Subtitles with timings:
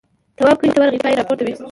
[0.37, 1.53] تواب کلي ته ورغی پایې راپورته وې.